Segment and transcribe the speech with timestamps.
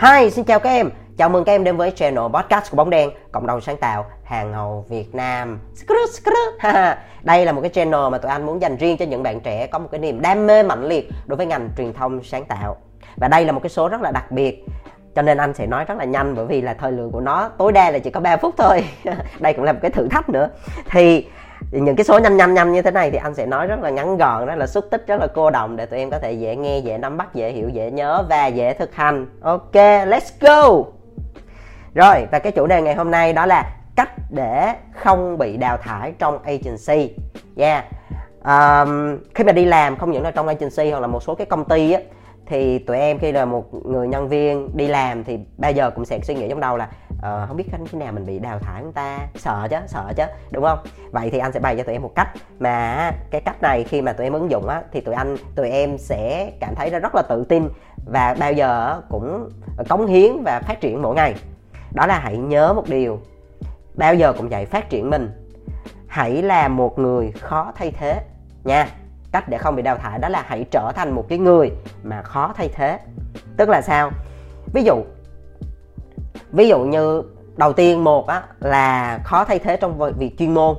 [0.00, 0.90] Hi, xin chào các em.
[1.16, 4.06] Chào mừng các em đến với channel podcast của Bóng Đen, cộng đồng sáng tạo
[4.24, 5.60] hàng hầu Việt Nam.
[7.22, 9.66] Đây là một cái channel mà tụi anh muốn dành riêng cho những bạn trẻ
[9.66, 12.76] có một cái niềm đam mê mạnh liệt đối với ngành truyền thông sáng tạo.
[13.16, 14.64] Và đây là một cái số rất là đặc biệt
[15.14, 17.50] cho nên anh sẽ nói rất là nhanh bởi vì là thời lượng của nó
[17.58, 18.88] tối đa là chỉ có 3 phút thôi
[19.40, 20.48] đây cũng là một cái thử thách nữa
[20.90, 21.26] thì
[21.70, 23.90] những cái số nhanh nhanh nhanh như thế này thì anh sẽ nói rất là
[23.90, 26.32] ngắn gọn rất là xúc tích rất là cô đồng để tụi em có thể
[26.32, 29.26] dễ nghe dễ nắm bắt dễ hiểu dễ nhớ và dễ thực hành.
[29.40, 30.84] Ok let's go!
[31.94, 35.76] Rồi và cái chủ đề ngày hôm nay đó là cách để không bị đào
[35.76, 37.14] thải trong agency.
[37.56, 37.84] Yeah.
[38.44, 41.46] Um, khi mà đi làm không những là trong agency hoặc là một số cái
[41.46, 42.00] công ty á
[42.46, 46.04] thì tụi em khi là một người nhân viên đi làm thì bao giờ cũng
[46.04, 46.88] sẽ suy nghĩ trong đầu là
[47.26, 49.18] ờ, không biết khi nào mình bị đào thải chúng ta.
[49.34, 50.78] Sợ chứ sợ chứ đúng không?
[51.10, 54.02] Vậy thì anh sẽ bày cho tụi em một cách mà cái cách này khi
[54.02, 57.14] mà tụi em ứng dụng á thì tụi anh tụi em sẽ cảm thấy rất
[57.14, 57.68] là tự tin
[58.06, 59.50] và bao giờ cũng
[59.88, 61.34] cống hiến và phát triển mỗi ngày.
[61.94, 63.20] Đó là hãy nhớ một điều
[63.94, 65.30] bao giờ cũng vậy phát triển mình.
[66.06, 68.20] Hãy là một người khó thay thế
[68.64, 68.88] nha.
[69.32, 72.22] Cách để không bị đào thải đó là hãy trở thành một cái người mà
[72.22, 72.98] khó thay thế.
[73.56, 74.10] Tức là sao?
[74.74, 75.04] Ví dụ
[76.52, 77.22] ví dụ như
[77.56, 80.76] đầu tiên một á là khó thay thế trong việc chuyên môn.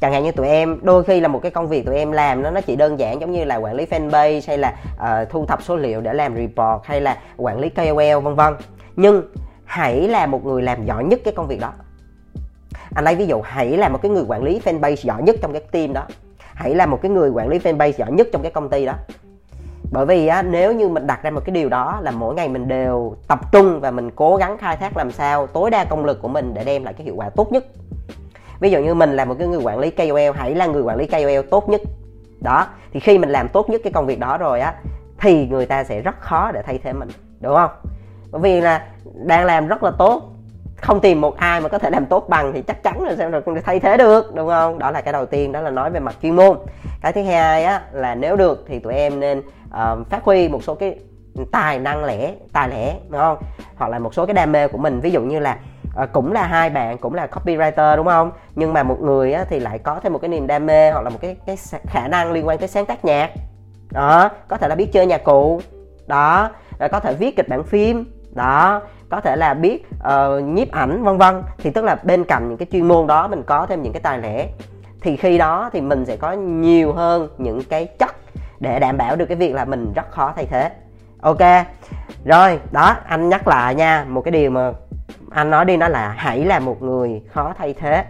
[0.00, 2.42] Chẳng hạn như tụi em đôi khi là một cái công việc tụi em làm
[2.42, 5.46] nó nó chỉ đơn giản giống như là quản lý fanpage hay là uh, thu
[5.46, 8.54] thập số liệu để làm report hay là quản lý KOL vân vân.
[8.96, 9.22] Nhưng
[9.64, 11.72] hãy là một người làm giỏi nhất cái công việc đó.
[12.94, 15.52] Anh lấy ví dụ hãy là một cái người quản lý fanpage giỏi nhất trong
[15.52, 16.02] cái team đó.
[16.38, 18.94] Hãy là một cái người quản lý fanpage giỏi nhất trong cái công ty đó
[19.92, 22.48] bởi vì á, nếu như mình đặt ra một cái điều đó là mỗi ngày
[22.48, 26.04] mình đều tập trung và mình cố gắng khai thác làm sao tối đa công
[26.04, 27.64] lực của mình để đem lại cái hiệu quả tốt nhất.
[28.60, 30.96] Ví dụ như mình là một cái người quản lý KOL hãy là người quản
[30.96, 31.80] lý KOL tốt nhất.
[32.40, 34.74] Đó thì khi mình làm tốt nhất cái công việc đó rồi á
[35.18, 37.08] thì người ta sẽ rất khó để thay thế mình
[37.40, 37.70] đúng không?
[38.30, 40.22] Bởi vì là đang làm rất là tốt
[40.76, 43.30] không tìm một ai mà có thể làm tốt bằng thì chắc chắn là sẽ
[43.30, 44.78] được thay thế được đúng không?
[44.78, 46.58] Đó là cái đầu tiên đó là nói về mặt chuyên môn.
[47.02, 49.42] Cái thứ hai á là nếu được thì tụi em nên
[49.74, 50.98] uh, phát huy một số cái
[51.52, 53.38] tài năng lẻ tài lẻ đúng không?
[53.76, 55.00] Hoặc là một số cái đam mê của mình.
[55.00, 55.58] Ví dụ như là
[55.96, 58.30] À, cũng là hai bạn cũng là copywriter đúng không?
[58.54, 61.00] Nhưng mà một người á, thì lại có thêm một cái niềm đam mê hoặc
[61.00, 63.30] là một cái cái khả năng liên quan tới sáng tác nhạc.
[63.90, 65.60] Đó có thể là biết chơi nhạc cụ.
[66.06, 68.04] Đó rồi có thể viết kịch bản phim.
[68.32, 71.42] Đó có thể là biết uh, nhiếp ảnh vân vân.
[71.58, 74.02] Thì tức là bên cạnh những cái chuyên môn đó mình có thêm những cái
[74.02, 74.48] tài lẻ.
[75.00, 78.19] Thì khi đó thì mình sẽ có nhiều hơn những cái chất
[78.60, 80.70] để đảm bảo được cái việc là mình rất khó thay thế.
[81.20, 81.40] Ok,
[82.24, 84.72] rồi, đó, anh nhắc lại nha, một cái điều mà
[85.30, 88.04] anh nói đi nó là hãy là một người khó thay thế.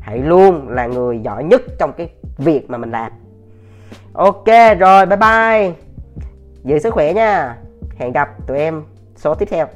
[0.00, 2.08] Hãy luôn là người giỏi nhất trong cái
[2.38, 3.12] việc mà mình làm.
[4.12, 4.46] Ok,
[4.78, 5.72] rồi, bye bye.
[6.64, 7.56] Giữ sức khỏe nha.
[7.98, 8.82] Hẹn gặp tụi em
[9.16, 9.66] số tiếp theo.